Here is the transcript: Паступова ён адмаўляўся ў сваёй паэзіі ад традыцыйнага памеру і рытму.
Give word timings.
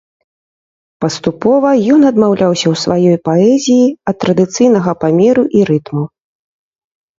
Паступова 1.03 1.69
ён 1.97 2.01
адмаўляўся 2.11 2.67
ў 2.73 2.81
сваёй 2.85 3.17
паэзіі 3.29 3.85
ад 4.13 4.19
традыцыйнага 4.25 4.91
памеру 5.07 5.43
і 5.61 5.65
рытму. 5.71 6.05